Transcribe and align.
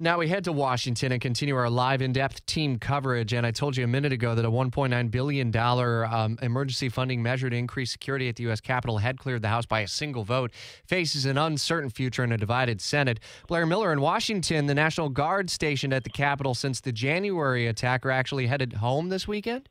Now 0.00 0.18
we 0.18 0.26
head 0.26 0.42
to 0.44 0.52
Washington 0.52 1.12
and 1.12 1.20
continue 1.20 1.54
our 1.54 1.70
live 1.70 2.02
in 2.02 2.12
depth 2.12 2.44
team 2.46 2.80
coverage. 2.80 3.32
And 3.32 3.46
I 3.46 3.52
told 3.52 3.76
you 3.76 3.84
a 3.84 3.86
minute 3.86 4.12
ago 4.12 4.34
that 4.34 4.44
a 4.44 4.50
$1.9 4.50 5.10
billion 5.12 5.56
um, 5.56 6.36
emergency 6.42 6.88
funding 6.88 7.22
measure 7.22 7.48
to 7.48 7.56
increase 7.56 7.92
security 7.92 8.28
at 8.28 8.34
the 8.34 8.42
U.S. 8.42 8.60
Capitol 8.60 8.98
had 8.98 9.20
cleared 9.20 9.42
the 9.42 9.48
House 9.48 9.66
by 9.66 9.82
a 9.82 9.86
single 9.86 10.24
vote, 10.24 10.50
faces 10.84 11.26
an 11.26 11.38
uncertain 11.38 11.90
future 11.90 12.24
in 12.24 12.32
a 12.32 12.36
divided 12.36 12.80
Senate. 12.80 13.20
Blair 13.46 13.66
Miller 13.66 13.92
in 13.92 14.00
Washington, 14.00 14.66
the 14.66 14.74
National 14.74 15.10
Guard 15.10 15.48
stationed 15.48 15.92
at 15.94 16.02
the 16.02 16.10
Capitol 16.10 16.54
since 16.54 16.80
the 16.80 16.90
January 16.90 17.68
attack, 17.68 18.04
are 18.04 18.10
actually 18.10 18.48
headed 18.48 18.72
home 18.72 19.10
this 19.10 19.28
weekend? 19.28 19.68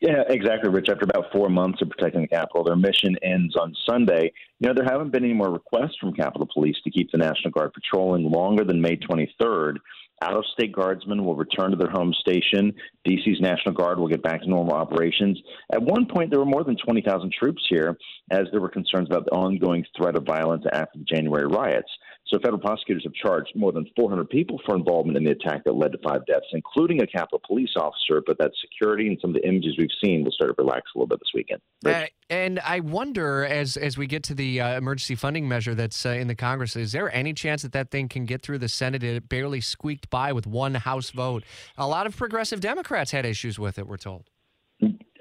Yeah, 0.00 0.22
exactly, 0.28 0.70
Rich. 0.70 0.88
After 0.90 1.04
about 1.04 1.32
four 1.32 1.48
months 1.48 1.82
of 1.82 1.90
protecting 1.90 2.22
the 2.22 2.28
Capitol, 2.28 2.62
their 2.62 2.76
mission 2.76 3.16
ends 3.22 3.56
on 3.56 3.74
Sunday. 3.88 4.32
You 4.60 4.68
know, 4.68 4.74
there 4.74 4.84
haven't 4.84 5.10
been 5.10 5.24
any 5.24 5.34
more 5.34 5.50
requests 5.50 5.96
from 6.00 6.12
Capitol 6.12 6.48
Police 6.52 6.76
to 6.84 6.90
keep 6.90 7.10
the 7.10 7.18
National 7.18 7.50
Guard 7.50 7.72
patrolling 7.72 8.30
longer 8.30 8.64
than 8.64 8.80
May 8.80 8.96
23rd. 8.96 9.78
Out 10.20 10.36
of 10.36 10.44
state 10.52 10.72
guardsmen 10.72 11.24
will 11.24 11.36
return 11.36 11.70
to 11.70 11.76
their 11.76 11.90
home 11.90 12.12
station. 12.12 12.72
DC's 13.06 13.40
National 13.40 13.74
Guard 13.74 13.98
will 13.98 14.08
get 14.08 14.22
back 14.22 14.42
to 14.42 14.48
normal 14.48 14.74
operations. 14.74 15.40
At 15.72 15.82
one 15.82 16.06
point, 16.06 16.30
there 16.30 16.40
were 16.40 16.46
more 16.46 16.64
than 16.64 16.76
20,000 16.76 17.32
troops 17.32 17.64
here 17.68 17.96
as 18.30 18.46
there 18.50 18.60
were 18.60 18.68
concerns 18.68 19.08
about 19.08 19.26
the 19.26 19.32
ongoing 19.32 19.84
threat 19.96 20.16
of 20.16 20.24
violence 20.24 20.64
after 20.72 20.98
the 20.98 21.04
January 21.04 21.46
riots. 21.46 21.90
So 22.28 22.38
federal 22.38 22.58
prosecutors 22.58 23.04
have 23.04 23.14
charged 23.14 23.52
more 23.54 23.72
than 23.72 23.86
400 23.96 24.28
people 24.28 24.60
for 24.66 24.76
involvement 24.76 25.16
in 25.16 25.24
the 25.24 25.30
attack 25.30 25.64
that 25.64 25.72
led 25.72 25.92
to 25.92 25.98
five 25.98 26.26
deaths, 26.26 26.46
including 26.52 27.02
a 27.02 27.06
Capitol 27.06 27.40
police 27.46 27.70
officer. 27.76 28.22
But 28.26 28.38
that 28.38 28.50
security 28.60 29.08
and 29.08 29.18
some 29.20 29.30
of 29.30 29.34
the 29.34 29.48
images 29.48 29.76
we've 29.78 29.88
seen 30.04 30.24
will 30.24 30.32
start 30.32 30.54
to 30.56 30.62
relax 30.62 30.90
a 30.94 30.98
little 30.98 31.08
bit 31.08 31.20
this 31.20 31.30
weekend. 31.34 31.60
Uh, 31.84 32.06
and 32.28 32.60
I 32.60 32.80
wonder, 32.80 33.44
as 33.44 33.78
as 33.78 33.96
we 33.96 34.06
get 34.06 34.22
to 34.24 34.34
the 34.34 34.60
uh, 34.60 34.76
emergency 34.76 35.14
funding 35.14 35.48
measure 35.48 35.74
that's 35.74 36.04
uh, 36.04 36.10
in 36.10 36.28
the 36.28 36.34
Congress, 36.34 36.76
is 36.76 36.92
there 36.92 37.14
any 37.14 37.32
chance 37.32 37.62
that 37.62 37.72
that 37.72 37.90
thing 37.90 38.08
can 38.08 38.26
get 38.26 38.42
through 38.42 38.58
the 38.58 38.68
Senate? 38.68 39.02
It 39.02 39.28
barely 39.28 39.62
squeaked 39.62 40.10
by 40.10 40.32
with 40.32 40.46
one 40.46 40.74
House 40.74 41.10
vote. 41.10 41.44
A 41.78 41.88
lot 41.88 42.06
of 42.06 42.16
progressive 42.16 42.60
Democrats 42.60 43.10
had 43.10 43.24
issues 43.24 43.58
with 43.58 43.78
it. 43.78 43.86
We're 43.86 43.96
told. 43.96 44.28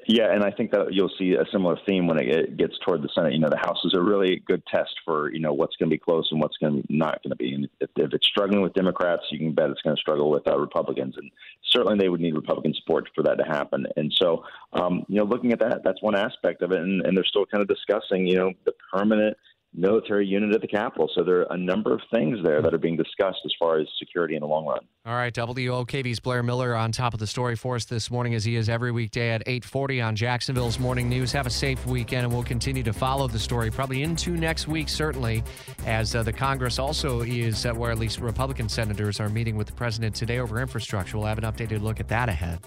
Yeah, 0.10 0.32
and 0.34 0.42
I 0.42 0.52
think 0.52 0.72
that 0.72 0.94
you'll 0.94 1.12
see 1.20 1.34
a 1.34 1.44
similar 1.52 1.78
theme 1.86 2.08
when 2.08 2.18
it 2.18 2.56
gets 2.56 2.76
toward 2.80 3.02
the 3.02 3.10
Senate. 3.14 3.34
You 3.34 3.40
know, 3.40 3.50
the 3.50 3.58
House 3.58 3.84
is 3.84 3.94
a 3.94 4.02
really 4.02 4.42
good 4.48 4.66
test 4.66 4.96
for 5.04 5.34
you 5.34 5.42
know 5.42 5.52
what's 5.52 5.76
going 5.76 5.90
to 5.90 5.94
be 5.94 6.00
close 6.00 6.30
and 6.32 6.40
what's 6.40 6.56
going 6.58 6.82
to 6.82 6.88
not 6.90 7.22
going 7.24 7.32
to 7.32 7.36
be. 7.36 7.54
And 7.54 7.68
if, 7.82 7.90
if, 7.98 8.14
it's 8.14 8.26
struggling 8.26 8.62
with 8.62 8.74
Democrats, 8.74 9.24
you 9.32 9.38
can 9.38 9.54
bet 9.54 9.70
it's 9.70 9.82
going 9.82 9.98
to 9.98 10.00
struggle 10.00 10.30
with 10.30 10.48
uh, 10.48 10.58
Republicans, 10.58 11.16
and 11.18 11.30
certainly 11.72 11.98
they 11.98 12.08
would 12.08 12.22
need 12.22 12.36
Republican 12.36 12.74
support 12.74 13.10
for 13.14 13.22
that 13.24 13.36
to 13.36 13.44
happen. 13.44 13.86
And 13.98 14.14
so, 14.18 14.46
um, 14.72 15.04
you 15.10 15.18
know, 15.18 15.26
looking 15.26 15.52
at 15.52 15.60
that, 15.60 15.82
that's 15.84 16.02
one 16.02 16.16
aspect 16.16 16.62
of 16.62 16.72
it, 16.72 16.80
and, 16.80 17.06
and 17.06 17.18
they're 17.18 17.26
still 17.26 17.46
kind 17.46 17.62
of 17.62 17.68
discussing, 17.68 18.26
you 18.26 18.38
know, 18.38 18.54
the 18.64 18.74
permanent 18.94 19.36
military 19.78 20.26
unit 20.26 20.54
at 20.54 20.62
the 20.62 20.68
Capitol. 20.68 21.10
So 21.16 21.24
there 21.24 21.42
are 21.42 21.54
a 21.54 21.58
number 21.58 21.94
of 21.94 22.02
things 22.12 22.40
there 22.44 22.62
that 22.62 22.74
are 22.74 22.80
being 22.80 22.98
discussed 22.98 23.40
as 23.46 23.52
far 23.60 23.80
as 23.80 23.88
security 24.00 24.36
in 24.36 24.42
the 24.42 24.48
long 24.48 24.66
run. 24.66 24.80
All 25.06 25.14
right, 25.14 25.34
WOKV's 25.34 26.20
Blair 26.20 26.44
Miller 26.44 26.76
on 26.76 26.92
top 26.92 27.14
of 27.14 27.20
the 27.20 27.28
story 27.28 27.56
for 27.56 27.76
us 27.76 27.86
this 27.86 28.10
morning, 28.10 28.34
as 28.34 28.44
he 28.44 28.56
is 28.56 28.68
every 28.68 28.92
weekday 28.92 29.30
at 29.30 29.44
8:40 29.46 30.02
on 30.02 30.16
Jacksonville's 30.16 30.80
Morning 30.80 31.08
News. 31.08 31.32
Have 31.32 31.46
a 31.46 31.52
safe 31.52 31.86
weekend, 31.86 32.26
and 32.26 32.34
we'll 32.34 32.44
continue 32.44 32.84
to 32.84 32.94
follow 32.94 33.28
the 33.28 33.40
story 33.40 33.70
probably 33.70 34.04
into 34.04 34.32
next 34.32 34.68
week, 34.68 34.90
certainly, 34.90 35.44
as 35.86 36.16
uh, 36.16 36.24
the 36.24 36.34
Congress 36.34 36.80
also 36.80 37.22
is, 37.22 37.66
uh, 37.66 37.74
where 37.74 37.92
at 37.92 38.00
least 38.00 38.20
Republican 38.20 38.68
senators 38.68 39.20
are 39.20 39.30
meeting 39.30 39.56
with 39.56 39.68
the 39.68 39.74
president 39.74 40.16
today 40.16 40.40
over 40.40 40.60
infrastructure. 40.60 41.18
We'll 41.18 41.28
have 41.28 41.38
an 41.38 41.44
updated 41.44 41.82
look 41.82 42.00
at 42.00 42.08
that 42.08 42.30
ahead. 42.30 42.60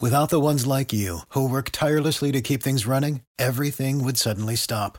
Without 0.00 0.30
the 0.30 0.40
ones 0.40 0.66
like 0.66 0.94
you 0.94 1.20
who 1.30 1.46
work 1.46 1.70
tirelessly 1.70 2.32
to 2.32 2.40
keep 2.40 2.62
things 2.62 2.86
running, 2.86 3.20
everything 3.38 4.02
would 4.02 4.16
suddenly 4.16 4.56
stop 4.56 4.98